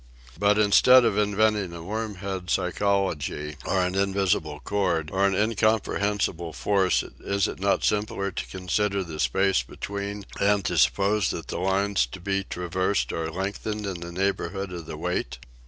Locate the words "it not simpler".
7.47-8.31